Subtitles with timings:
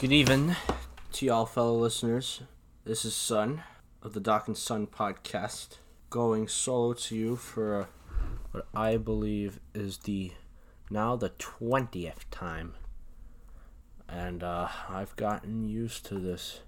[0.00, 0.56] Good evening
[1.12, 2.42] to y'all, fellow listeners.
[2.84, 3.62] This is Son
[4.02, 5.78] of the Doc and Son podcast,
[6.10, 7.88] going solo to you for
[8.50, 10.32] what I believe is the
[10.90, 12.74] now the twentieth time,
[14.08, 16.60] and uh, I've gotten used to this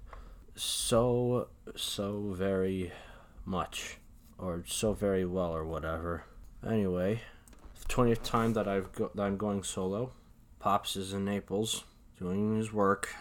[0.55, 2.93] so so very
[3.45, 3.97] much,
[4.37, 6.23] or so very well, or whatever.
[6.65, 7.21] Anyway,
[7.89, 10.13] twentieth time that I've go- that I'm going solo.
[10.59, 11.83] Pops is in Naples
[12.19, 13.13] doing his work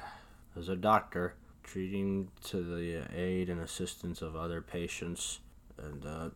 [0.57, 5.41] as a doctor, treating to the aid and assistance of other patients,
[5.79, 6.29] and uh,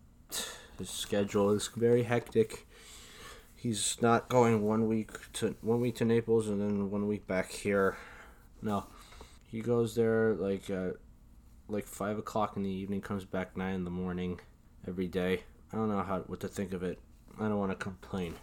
[0.78, 2.66] his schedule is very hectic.
[3.56, 7.50] He's not going one week to one week to Naples and then one week back
[7.50, 7.96] here.
[8.62, 8.86] No,
[9.46, 10.92] he goes there like uh,
[11.68, 14.40] like five o'clock in the evening, comes back nine in the morning
[14.88, 15.42] every day.
[15.72, 16.98] I don't know how what to think of it.
[17.38, 18.34] I don't want to complain.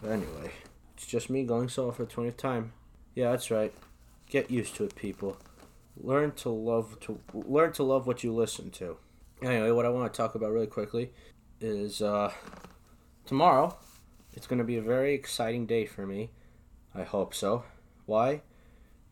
[0.00, 0.52] But anyway,
[0.94, 2.72] it's just me going solo for the twentieth time.
[3.14, 3.72] Yeah, that's right.
[4.28, 5.36] Get used to it, people.
[5.96, 8.96] Learn to love to learn to love what you listen to.
[9.42, 11.10] Anyway, what I want to talk about really quickly
[11.60, 12.32] is uh,
[13.26, 13.76] tomorrow.
[14.34, 16.30] It's going to be a very exciting day for me.
[16.94, 17.64] I hope so.
[18.06, 18.42] Why?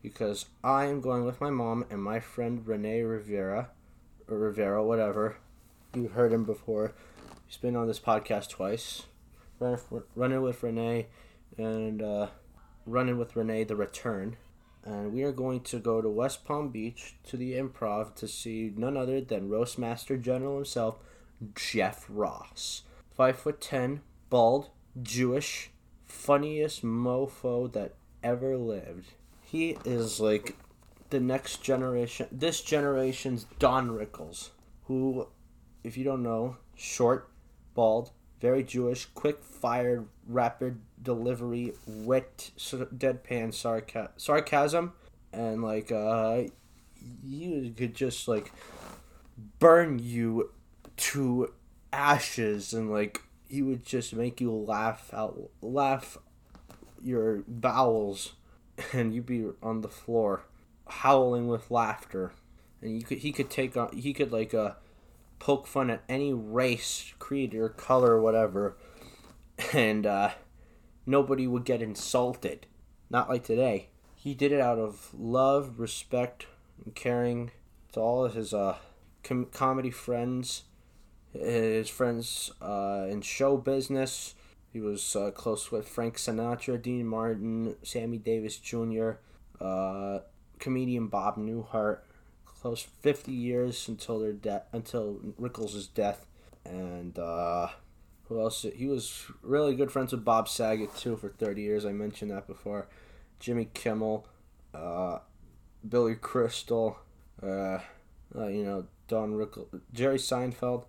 [0.01, 3.69] Because I am going with my mom and my friend Rene Rivera,
[4.27, 5.37] or Rivera, whatever.
[5.93, 6.95] You've heard him before.
[7.45, 9.03] He's been on this podcast twice.
[9.59, 11.05] Running, with Rene
[11.57, 12.27] and uh,
[12.85, 14.37] running with Renee, the return
[14.83, 18.73] and we are going to go to West Palm Beach to the Improv to see
[18.75, 20.97] none other than Roastmaster General himself,
[21.55, 22.83] Jeff Ross.
[23.15, 24.69] Five foot ten, bald,
[25.01, 25.69] Jewish,
[26.05, 29.13] funniest mofo that ever lived.
[29.43, 30.55] He is like
[31.09, 34.49] the next generation, this generation's Don Rickles,
[34.85, 35.27] who,
[35.83, 37.29] if you don't know, short,
[37.75, 38.11] bald,
[38.41, 44.93] very Jewish, quick fired, rapid delivery, wet, deadpan sarca- sarcasm,
[45.31, 46.43] and like uh,
[47.23, 48.51] you could just like
[49.59, 50.51] burn you
[50.97, 51.53] to
[51.93, 56.17] ashes, and like he would just make you laugh out, laugh
[57.03, 58.33] your bowels,
[58.93, 60.43] and you'd be on the floor
[60.87, 62.33] howling with laughter,
[62.81, 64.71] and you could he could take on he could like uh
[65.41, 68.77] poke fun at any race, creed, or color, whatever,
[69.73, 70.29] and uh,
[71.05, 72.67] nobody would get insulted.
[73.09, 73.89] Not like today.
[74.15, 76.45] He did it out of love, respect,
[76.85, 77.49] and caring
[77.93, 78.77] to all of his uh,
[79.23, 80.65] com- comedy friends,
[81.33, 84.35] his friends uh, in show business.
[84.71, 89.13] He was uh, close with Frank Sinatra, Dean Martin, Sammy Davis Jr.,
[89.59, 90.19] uh,
[90.59, 92.01] comedian Bob Newhart,
[92.61, 96.25] close 50 years until their death until Rickles' death.
[96.63, 97.69] And uh,
[98.27, 98.65] who else?
[98.75, 101.85] He was really good friends with Bob Saget too for 30 years.
[101.85, 102.87] I mentioned that before.
[103.39, 104.27] Jimmy Kimmel
[104.73, 105.19] uh,
[105.87, 106.99] Billy Crystal
[107.41, 107.79] uh,
[108.35, 110.85] uh you know Don Rickles Jerry Seinfeld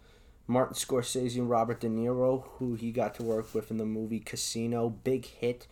[0.46, 4.20] Martin Scorsese and Robert De Niro who he got to work with in the movie
[4.20, 4.90] Casino.
[4.90, 5.66] Big hit.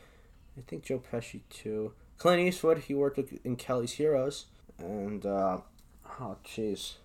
[0.56, 1.92] I think Joe Pesci too.
[2.16, 4.46] Clint Eastwood he worked with in Kelly's Heroes.
[4.78, 5.58] And uh,
[6.20, 6.96] Oh, jeez.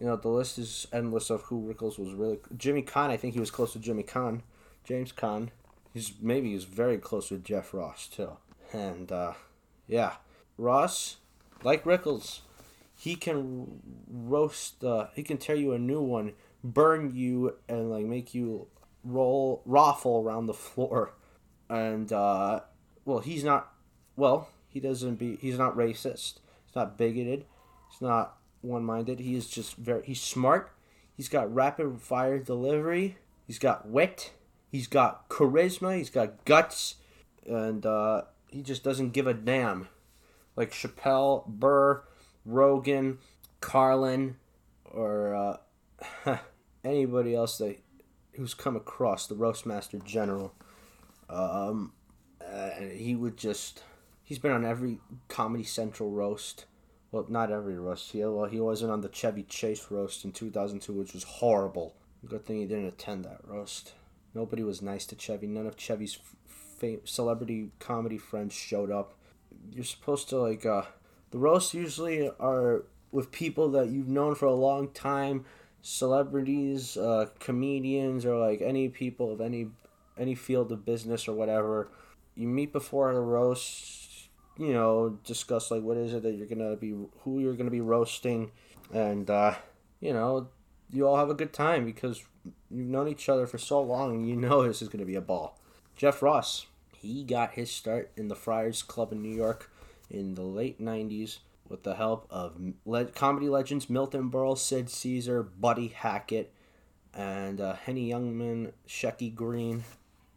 [0.00, 2.38] You know, the list is endless of who Rickles was really.
[2.56, 4.40] Jimmy Caan, I think he was close to Jimmy Caan.
[4.84, 5.50] James Caan.
[5.92, 8.30] He's maybe he's very close with Jeff Ross too.
[8.72, 9.34] And uh,
[9.86, 10.14] yeah,
[10.56, 11.18] Ross,
[11.62, 12.40] like Rickles,
[12.96, 14.82] he can roast.
[14.82, 16.32] Uh, he can tear you a new one,
[16.64, 18.68] burn you, and like make you
[19.04, 21.12] roll raffle around the floor.
[21.68, 22.60] And uh,
[23.04, 23.70] well, he's not.
[24.16, 25.36] Well, he doesn't be.
[25.36, 26.38] He's not racist.
[26.64, 27.44] He's not bigoted.
[27.90, 29.20] He's not one minded.
[29.20, 30.72] He is just very he's smart.
[31.16, 33.18] He's got rapid fire delivery.
[33.46, 34.32] He's got wit.
[34.70, 35.98] He's got charisma.
[35.98, 36.96] He's got guts,
[37.46, 39.88] and uh, he just doesn't give a damn.
[40.56, 42.02] Like Chappelle, Burr,
[42.44, 43.18] Rogan,
[43.60, 44.36] Carlin,
[44.84, 45.60] or
[46.26, 46.36] uh,
[46.84, 47.78] anybody else that
[48.34, 50.54] who's come across the Roastmaster General.
[51.28, 51.92] Um,
[52.44, 53.82] uh, he would just
[54.24, 54.98] he's been on every
[55.28, 56.66] Comedy Central roast
[57.12, 58.10] well, not every roast.
[58.10, 61.94] He, well, he wasn't on the Chevy Chase roast in 2002, which was horrible.
[62.26, 63.92] Good thing he didn't attend that roast.
[64.34, 65.46] Nobody was nice to Chevy.
[65.46, 69.14] None of Chevy's fam- celebrity comedy friends showed up.
[69.70, 70.84] You're supposed to, like, uh,
[71.30, 75.44] the roasts usually are with people that you've known for a long time,
[75.82, 79.68] celebrities, uh, comedians, or like any people of any
[80.18, 81.90] any field of business or whatever.
[82.34, 84.01] You meet before the roast
[84.58, 87.80] you know, discuss like what is it that you're gonna be, who you're gonna be
[87.80, 88.50] roasting,
[88.92, 89.54] and uh,
[90.00, 90.48] you know,
[90.90, 92.22] you all have a good time because
[92.70, 95.58] you've known each other for so long, you know this is gonna be a ball.
[95.96, 96.66] Jeff Ross,
[96.96, 99.70] he got his start in the Friars Club in New York
[100.10, 101.38] in the late 90s
[101.68, 102.52] with the help of
[102.84, 106.52] le- comedy legends Milton Berle, Sid Caesar, Buddy Hackett,
[107.14, 109.84] and uh, Henny Youngman, Shecky Greene.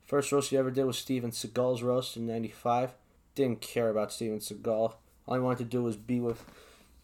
[0.06, 2.94] First roast he ever did was Steven Seagal's roast in 95.
[3.36, 4.94] Didn't care about Steven Seagal.
[5.28, 6.46] All I wanted to do was be with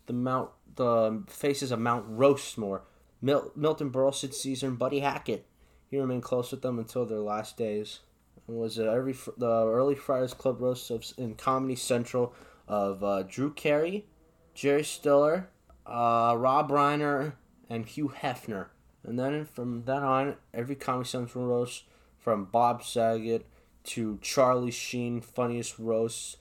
[0.06, 2.82] the Mount, the faces of Mount Roastmore.
[3.22, 5.46] Mil- Milton Berle, Sid Caesar, and Buddy Hackett.
[5.90, 8.00] He remained close with them until their last days.
[8.48, 12.34] And was uh, every the early Friars Club roasts of, in Comedy Central
[12.68, 14.06] of uh, Drew Carey,
[14.54, 15.50] Jerry Stiller,
[15.86, 17.34] uh, Rob Reiner,
[17.70, 18.68] and Hugh Hefner.
[19.04, 21.84] And then from then on, every Comedy Central roast
[22.18, 23.46] from Bob Saget
[23.84, 26.38] to Charlie Sheen, funniest roasts,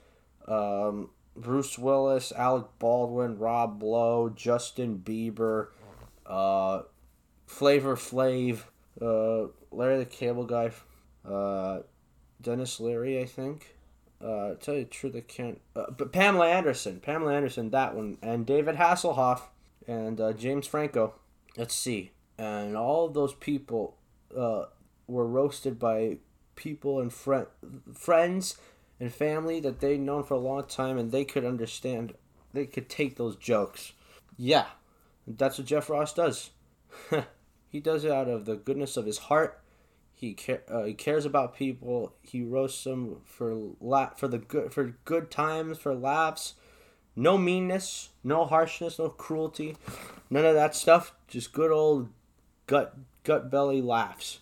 [0.47, 5.69] um, Bruce Willis, Alec Baldwin, Rob Lowe, Justin Bieber,
[6.27, 6.83] uh,
[7.47, 8.63] Flavor Flav,
[9.01, 10.71] uh, Larry the Cable Guy,
[11.29, 11.81] uh,
[12.41, 13.75] Denis Leary, I think.
[14.23, 15.61] Uh, tell you the truth, I can't.
[15.75, 19.43] Uh, but Pamela Anderson, Pamela Anderson, that one, and David Hasselhoff,
[19.87, 21.15] and uh, James Franco.
[21.57, 23.97] Let's see, and all of those people
[24.37, 24.65] uh,
[25.07, 26.19] were roasted by
[26.61, 27.47] people and friend
[27.95, 28.57] friends
[29.01, 32.13] and family that they'd known for a long time, and they could understand.
[32.53, 33.93] They could take those jokes.
[34.37, 34.67] Yeah,
[35.27, 36.51] that's what Jeff Ross does.
[37.69, 39.61] he does it out of the goodness of his heart.
[40.15, 42.13] He care, uh, he cares about people.
[42.21, 46.55] He roasts them for la- for the good for good times for laughs.
[47.17, 49.77] No meanness, no harshness, no cruelty,
[50.29, 51.15] none of that stuff.
[51.27, 52.11] Just good old
[52.67, 54.41] gut gut belly laughs.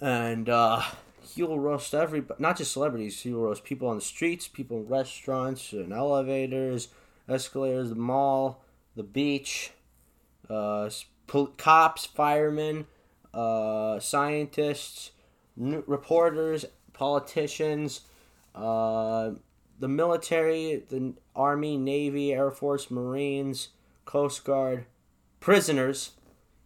[0.00, 0.82] And uh,
[1.34, 3.20] he'll roast every not just celebrities.
[3.22, 6.88] He'll roast people on the streets, people in restaurants, and elevators,
[7.28, 8.64] escalators, the mall,
[8.96, 9.72] the beach,
[10.48, 10.90] uh,
[11.26, 12.86] pol- cops, firemen,
[13.32, 15.12] uh, scientists,
[15.58, 18.02] n- reporters, politicians,
[18.54, 19.30] uh,
[19.78, 23.68] the military, the Army, Navy, Air Force, Marines,
[24.04, 24.86] Coast Guard,
[25.38, 26.12] prisoners.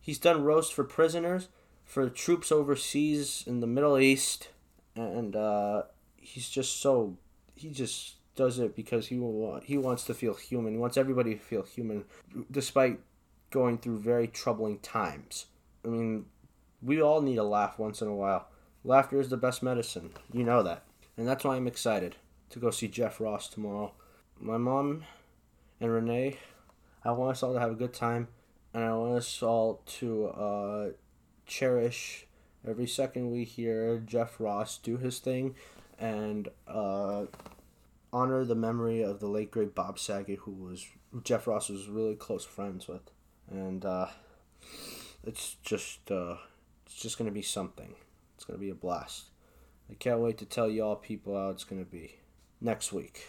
[0.00, 1.48] He's done roast for prisoners,
[1.84, 4.48] for troops overseas in the Middle East,
[4.96, 5.82] and uh,
[6.16, 7.16] he's just so
[7.54, 10.72] he just does it because he will he wants to feel human.
[10.72, 12.04] He wants everybody to feel human,
[12.50, 12.98] despite
[13.50, 15.46] going through very troubling times.
[15.84, 16.26] I mean,
[16.82, 18.48] we all need a laugh once in a while.
[18.82, 20.10] Laughter is the best medicine.
[20.32, 20.82] You know that.
[21.16, 22.16] And that's why I'm excited
[22.50, 23.92] to go see Jeff Ross tomorrow.
[24.40, 25.04] My mom
[25.80, 26.38] and Renee,
[27.04, 28.28] I want us all to have a good time.
[28.72, 30.88] And I want us all to uh,
[31.46, 32.26] cherish
[32.66, 35.54] every second we hear Jeff Ross do his thing
[35.98, 37.26] and uh,
[38.12, 40.86] honor the memory of the late great Bob Saget, who was
[41.22, 43.10] Jeff Ross was really close friends with.
[43.50, 44.06] And uh,
[45.24, 46.36] it's just uh,
[46.86, 47.94] it's just gonna be something.
[48.36, 49.30] It's gonna be a blast.
[49.90, 52.16] I can't wait to tell y'all people how it's gonna be
[52.60, 53.28] next week.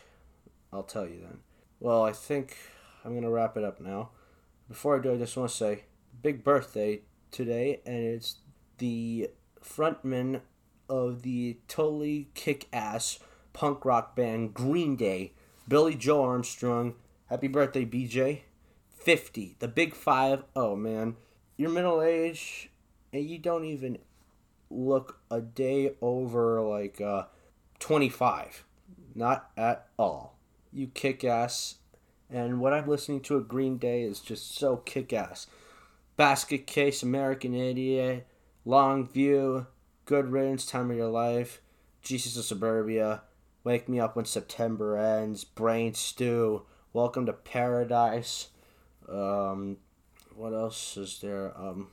[0.71, 1.39] I'll tell you then.
[1.79, 2.57] Well, I think
[3.03, 4.09] I'm gonna wrap it up now.
[4.67, 5.83] Before I do, I just want to say
[6.21, 7.01] big birthday
[7.35, 8.37] today, and it's
[8.77, 9.29] the
[9.61, 10.41] frontman
[10.89, 13.19] of the totally kick-ass
[13.53, 15.33] punk rock band Green Day,
[15.67, 16.95] Billie Joe Armstrong.
[17.27, 18.41] Happy birthday, BJ.
[18.95, 20.43] 50, the big five.
[20.55, 21.15] Oh man,
[21.57, 22.71] you're middle age
[23.13, 23.99] and you don't even
[24.69, 27.23] look a day over like uh,
[27.79, 28.65] 25.
[29.13, 30.37] Not at all.
[30.73, 31.75] You kick ass.
[32.29, 35.47] And what I'm listening to at Green Day is just so kick ass.
[36.17, 38.25] Basket Case, American Idiot,
[38.65, 39.67] Longview,
[40.05, 41.61] Good Riddance, Time of Your Life,
[42.01, 43.23] Jesus of Suburbia,
[43.63, 48.47] Wake Me Up When September Ends, Brain Stew, Welcome to Paradise.
[49.09, 49.75] Um,
[50.33, 51.51] what else is there?
[51.59, 51.89] Um,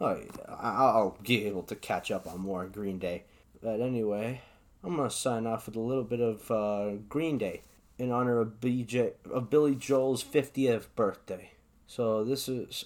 [0.00, 3.24] oh, I'll be able to catch up on more Green Day.
[3.60, 4.42] But anyway,
[4.84, 7.62] I'm gonna sign off with a little bit of uh, Green Day
[7.98, 11.50] in honor of BJ of Billy Joel's 50th birthday.
[11.88, 12.84] So this is,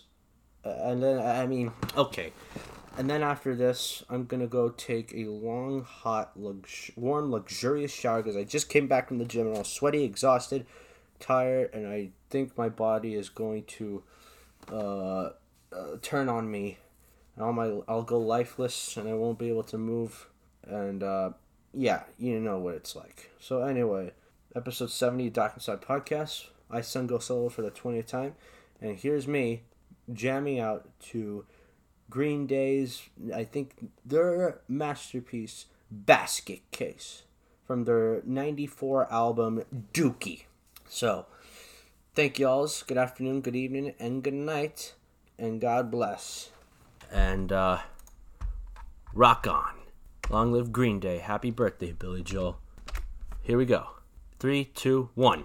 [0.65, 2.33] and then I mean, okay,
[2.99, 8.23] and then after this, I'm gonna go take a long, hot, lux- warm, luxurious shower
[8.23, 10.67] because I just came back from the gym and I was sweaty, exhausted,
[11.19, 14.03] tired, and I think my body is going to
[14.71, 15.31] uh,
[15.73, 16.79] uh, turn on me.
[17.37, 20.29] And all my I'll go lifeless and I won't be able to move.
[20.67, 21.31] And uh,
[21.73, 23.31] yeah, you know what it's like.
[23.39, 24.13] So anyway,
[24.55, 26.49] episode seventy Doc Inside Podcast.
[26.71, 28.35] I son go solo for the twentieth time,
[28.81, 29.63] and here's me
[30.13, 31.45] jamming out to
[32.09, 33.03] Green Day's
[33.35, 37.23] I think their masterpiece Basket Case
[37.67, 39.63] from their '94 album
[39.93, 40.45] Dookie.
[40.89, 41.27] So,
[42.15, 42.83] thank y'alls.
[42.83, 44.95] Good afternoon, good evening, and good night,
[45.39, 46.51] and God bless.
[47.13, 47.79] And uh,
[49.15, 49.75] rock on.
[50.29, 51.19] Long live Green Day.
[51.19, 52.59] Happy birthday, Billy Joel.
[53.43, 53.89] Here we go.
[54.39, 55.45] Three, two, one.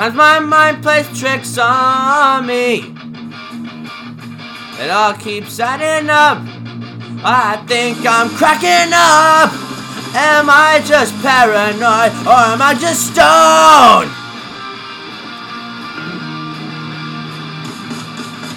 [0.00, 2.94] Sometimes my mind plays tricks on me.
[4.80, 6.38] It all keeps adding up.
[7.22, 9.52] I think I'm cracking up.
[10.16, 14.08] Am I just paranoid or am I just stoned?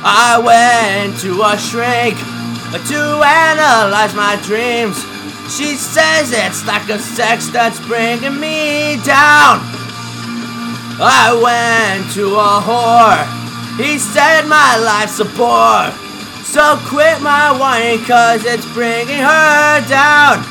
[0.06, 2.16] I went to a shrink
[2.88, 4.96] to analyze my dreams.
[5.54, 9.73] She says it's lack of sex that's bringing me down.
[11.00, 13.26] I went to a whore.
[13.78, 15.90] He said my life's a bore.
[16.46, 20.44] So quit my whining cause it's bringing her down.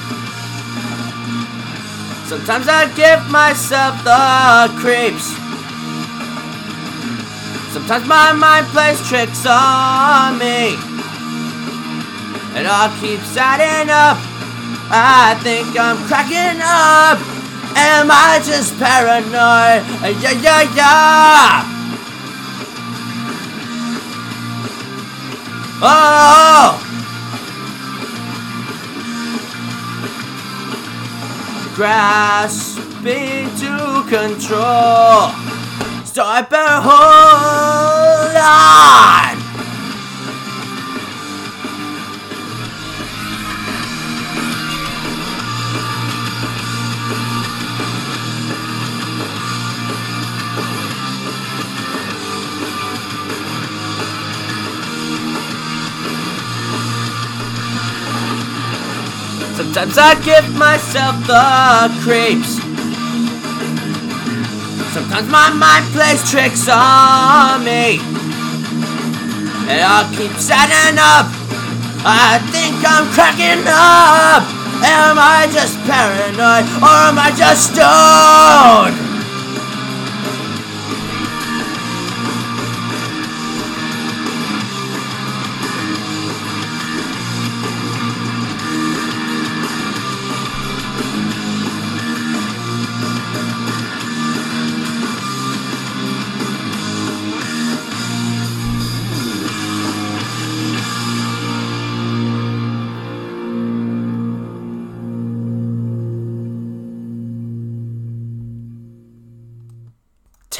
[2.26, 5.30] Sometimes I give myself the creeps.
[7.72, 10.74] Sometimes my mind plays tricks on me.
[12.58, 14.18] It all keeps adding up.
[14.90, 17.31] I think I'm cracking up.
[17.76, 19.82] Am I just paranoid?
[20.20, 21.72] Yeah, yeah, yeah.
[25.84, 26.78] Oh!
[31.74, 35.32] Grasping to control.
[36.04, 38.36] So I better hold
[59.72, 62.60] Sometimes I give myself the creeps.
[64.92, 67.96] Sometimes my mind plays tricks on me.
[69.72, 71.24] It all keep setting up.
[72.04, 74.44] I think I'm cracking up.
[74.84, 79.11] Am I just paranoid or am I just stoned?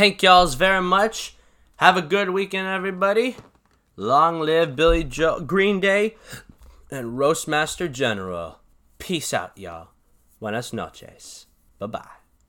[0.02, 1.37] Thank y'alls very much.
[1.76, 3.37] Have a good weekend, everybody.
[3.94, 6.16] Long live Billie Joe Green Day
[6.90, 8.59] and Roastmaster General.
[8.99, 9.90] Peace out, y'all.
[10.40, 11.47] Buenas noches.
[11.78, 12.22] Bye bye.